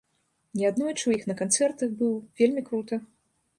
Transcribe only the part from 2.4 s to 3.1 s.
вельмі крута.